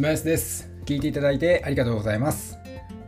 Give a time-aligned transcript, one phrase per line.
[0.00, 0.70] 島安です。
[0.86, 2.56] 聞いていただいてありがとうございます。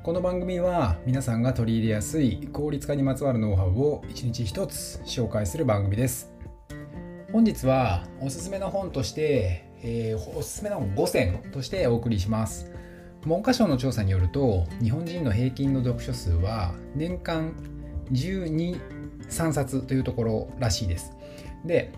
[0.03, 6.31] この番組は皆さんが取り入れやすい効率化にまつわるノウハウを一日一つ紹介する番組です。
[7.33, 12.71] 本日はおすすめの本として、えー、おすすめの5選としてお送りします。
[13.25, 17.55] 文科省の調査によると日本人の平均の読書数は年間
[18.13, 18.79] 12、
[19.31, 21.17] 3冊というところらしいです。
[21.65, 21.91] で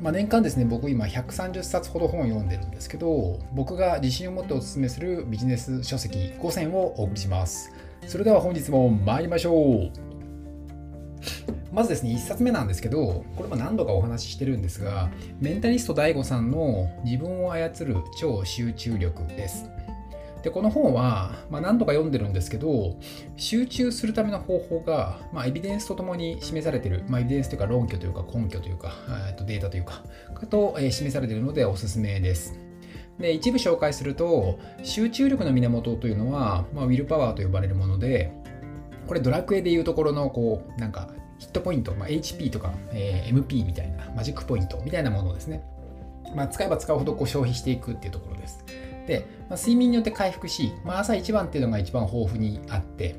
[0.00, 7.72] まあ、年間ですね、僕今130冊ほど本を読んでるんですけど、僕が自信を持ってお勧めするビジネス書籍5選をお送りします。
[8.06, 9.90] それでは本日も参りましょう。
[11.72, 19.64] まずですね、1冊目なんですけど、これも何度かお話ししてるんですが、メンタリスト DAIGO さんの自分を操る超集中力です。
[20.46, 22.96] でこの本は、まあ、何度か読んでるんですけど
[23.36, 28.92] 集中するための方法が、まあ、エビデンスとともに示されている、まあ、エビデンスというか論拠というか根拠というか
[29.36, 30.04] とデータというか
[30.48, 32.56] と、えー、示されているのでおすすめです。
[33.18, 38.30] で一部紹介すると集中力の源というのは、まあ、ウィルパワーと呼ばれるもので
[39.08, 41.08] これドラクエでいうところのこうなんか
[41.40, 45.64] ヒットポイント、まあ、HP とか、えー、MP みたいなマジックポイントみたいなものですね。
[46.36, 48.64] まあ、使えば使うほどこう消費していくっていうところです。
[49.06, 53.16] で、まあ、睡眠によって回復し、まあ、朝一番っていうのが一番豊富にあって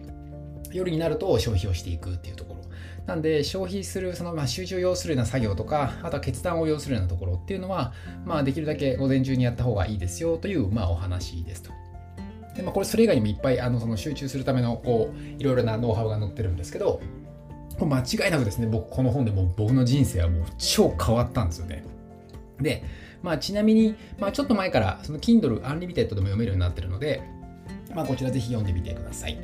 [0.71, 2.57] 夜になると消費をしていくっていうところ
[3.05, 7.93] なんで消費するそのまあ集中を要するような作業とかあとは決断を要するようなところっていうのは、
[8.25, 11.71] まあ、できるだけ午前中にやった方がいいですよという、まあ、お話ですと。
[12.55, 16.99] でまあ、これそれ以外にもいっぱいあのその集中するためのこういろいろなノウハウが載ってるんですけど
[17.80, 21.83] 間違いなくですね僕この本でも僕の人生はもう超変わったんですよね。
[22.59, 22.83] で
[23.23, 27.21] まあ、ちなみに、まあ、ちょっと前からその Kindle Unlimited でも読めるようになってるので、
[27.93, 29.37] まあ、こちらぜひ読んでみてください。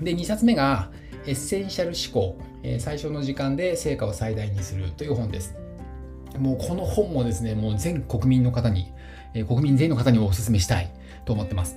[0.00, 0.90] で、2冊目が
[1.26, 5.56] エッセンシャル思考、えー、最少の時間で成果を最大にするという本です。
[6.38, 8.92] もうこの本もですね、もう全国民の方に、
[9.34, 10.90] えー、国民全員の方にお勧めしたい
[11.24, 11.76] と思ってます。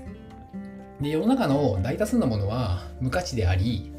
[1.01, 3.91] で、世の中の大多数のものは無価値であり、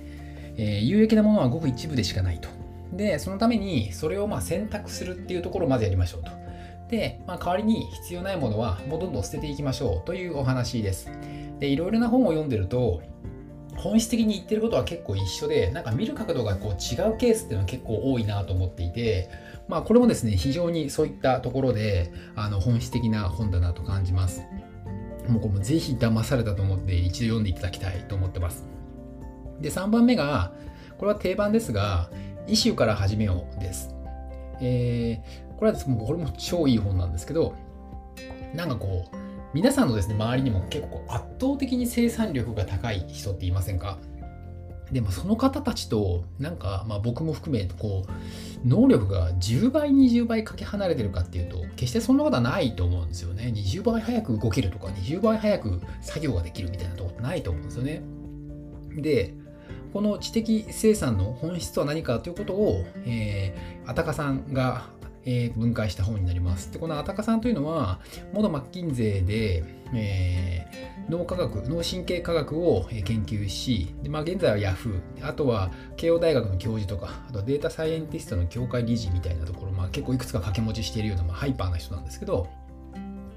[0.57, 2.49] えー、有益なものはごく一部でしかないと。
[2.93, 6.42] で、そのためにそれをまあ選択するっていうところをまずやりましょうと。
[6.93, 11.11] で、まあ、代わりに必要ないものはもうどんどん捨てていきましょうというお話です。
[11.59, 13.01] で、いろいろな本を読んでると、
[13.77, 19.31] 本質的に言ってることは結構一緒で、なんか見る角度がこう違うケースっていうのは結構多いなと思っていて、
[19.69, 24.43] まあこれもですね、非常にそういったところであの本質的な本だなと感じます。
[25.31, 28.67] もうこれもぜひ騙されたと思って一度読んでいただきたいと思ってます。
[29.63, 30.53] で、3番目が、
[30.99, 32.11] これは定番ですが、
[32.47, 33.95] イシューから始めようです。
[34.61, 37.55] えー、これはですね、これも超いい本なんですけど、
[38.53, 39.17] なんかこう、
[39.55, 44.01] 皆さんのですね、周りにも結構圧倒的に生産力が高い人っていませんか？
[44.91, 53.53] でもその方たちと、なんか、まあ僕も含め、こう、能力が10倍、20倍かけ離れてるかっていうと、決してそんなことはないと思うんですよね。
[53.55, 58.03] 20倍早く動けるとか、20倍早く作業ができるみたいなとこってないと思うんですよね。
[58.97, 59.33] で、
[59.93, 64.91] この知的生産の本質とは何かということを、えー、あたかさんが、
[65.25, 66.73] えー、分解した本になります。
[66.73, 68.01] でこの安宅さんというのは、
[68.33, 82.49] 元マッキンゼーで、えー、脳科学、脳神経科学を研究し、でまあ、現在はヤフー、あとは慶応大学の教授とか、あとデータサイエンティストの協会理事みたいなところ、まあ、結構いくつか掛け持ちしているような、まあ、ハイパーな人なんですけど、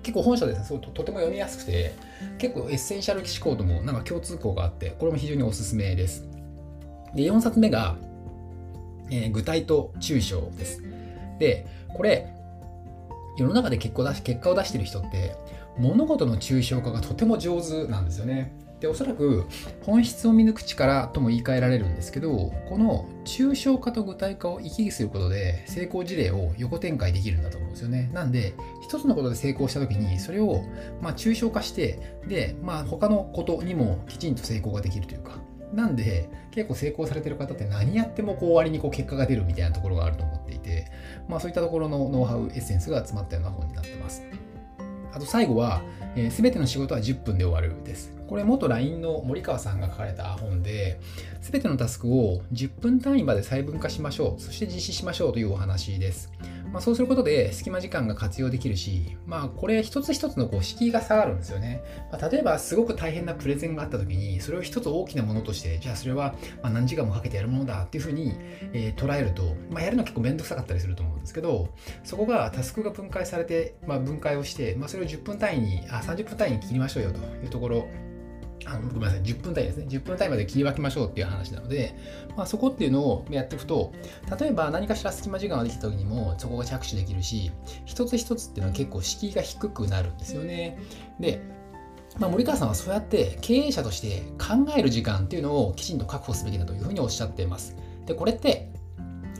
[0.06, 1.94] 結構本書ですね、そうととても読みやすくて、
[2.38, 6.28] 結構エッセンシャル思考ともなんか共通項があって、これも非常におすすめです。
[7.16, 7.96] で、4冊目が、
[9.09, 10.84] えー、具体と抽象です。
[11.40, 12.28] で、これ、
[13.38, 15.35] 世の中で結果を出し結果を出してる人って、
[15.78, 18.53] 物事の抽象化がとても上手なんですよね。
[18.79, 19.46] で、おそらく
[19.84, 28.09] 本質を見抜く力とも言い換えられるんですけど、この抽象化と具体化を行き来することで成功事例を横展開できるんだと思うんですよね。
[28.13, 30.63] なんで、一つのことで成功した時に、それを
[31.02, 35.40] ま抽象化して、で、まあ他のことにもきちんと成功ができるというか、
[35.75, 40.90] なんで、結構成功されてる方って何やってもこう割にこう結果が出るみたいなところがあると思っていて、
[41.28, 44.23] まあそういったところのノウハウ、エッセンスが詰まったような本になってます。
[45.14, 45.82] あと最後は、
[46.16, 48.14] えー、べ、ての仕事は10分で終わるです。
[48.28, 51.00] これ元 LINE の森川さんが書かれた本で、
[51.41, 56.32] すべてのタスクを10分単位まで細分化しましょう、そして実施しましょうというお話です。
[56.72, 61.84] まあ、そうすることで隙間時間が活用できるし、まあ、これ一つ一つのこう敷居が下がるんですよね。
[62.12, 68.34] まあ、例えばすごく大変なプレゼンがあった時に、それを一つ大きなものとして、じゃあそれはま何時間もかけてやるものだっていうふうに、
[68.73, 71.70] え、捉えると、まあ、やるの結構めんどくさかったりすると思うんですけど、
[72.03, 77.88] そこがタスクが分解されて、ま、分解をして、ま、それを10分単位に、あ、30分単位に切りましょうよというところ
[78.66, 79.85] あのごめんなさい、10分単位ですね。
[79.87, 81.96] 10分単位まで切り分けましょうっていう話なので、
[82.35, 83.93] まあ、そこっていうのをやっていくと、
[84.40, 87.52] 例えば何かしら隙間時間ができた時にもそこが着手できるし、
[87.85, 90.79] 一つ一つっていうのは結構敷居が低くなるんですよね。
[91.19, 91.41] で、
[92.19, 97.75] まあ、森川さんはそうやって経営者として考える時間っていうのをきちんと確保すべきだというふうにおっしゃっています。
[98.05, 98.69] で、これって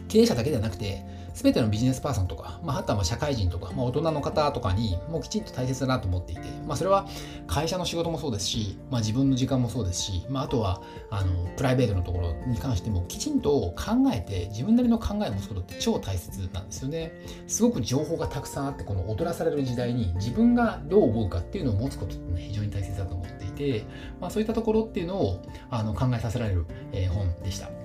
[0.08, 7.06] 経営者だけではなくて、全てのビジネスパーソンとか、まあ、あとは社会人とか、まあ、大人の方とかにもうきちんと大切だなと思っていて、まあ、それは
[7.46, 17.12] 会社の仕事もそうですし、まあ、自分の時間もそうですし、まあ、あとはあのプライベートのところに関してもきちんと考えて自分なりの考えを持つことって超大切なんですよね。
[17.48, 23.84] すごく情報がたくさんあってこの踊らされる時代に自分がどう思うかっていうのを持つことって、ね、非常に大切だと思っていて、
[24.22, 27.85] まあ、そういったところっていうのをあの考えさせられる、えー、本でした。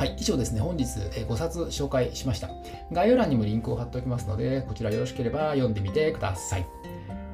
[0.00, 2.48] はい、以上ですね、本日5冊紹介しました。
[2.90, 6.66] 概要欄にもリンクを貼っておきますので、こちらよろしければ読んでみてください。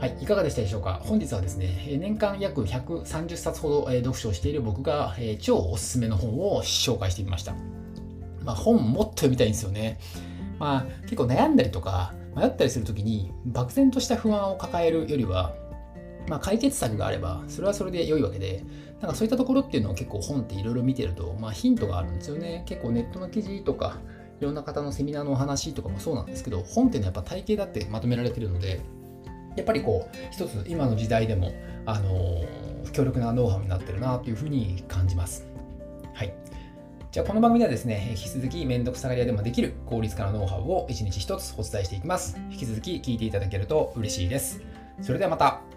[0.00, 1.00] はい、いかがでしたでしょうか？
[1.04, 7.54] 本日はですね、年間約130冊ほど読書をしている僕が超おすすめの本を紹介してみました。
[8.42, 10.00] まあ、本もっと読みたいんですよね。
[10.58, 15.54] まあ、結構悩んだりとか迷ったりするときに漠然とした不安を抱えるよりは
[16.28, 18.64] まあ、解決策があれば、それはそれで良いわけで、
[19.00, 22.64] なんかそういったところっていうのを結構本っていろいろ見てると、まあ、ヒントがあるんですよね。
[22.66, 23.98] 結構ネットの記事とか、
[24.40, 28.80] いろんな方のセミナーのお話とかもそうなんですけど、本っていうのはやっぱ体系だってまとめられてるので、
[29.56, 31.52] やっぱりこう、一つ今の時代でも、
[31.86, 35.46] あのー、強力なノウハウになってるなというふうに感じます。
[36.12, 36.34] はい。
[37.10, 42.38] じゃあこの番組ではですね、引き続きめんどくさがり屋でもできる効率化のノウハウを一日一つお伝えしていきます。
[42.50, 44.60] 引き続き聞いていただけると嬉しいです。
[45.00, 45.75] それではまた。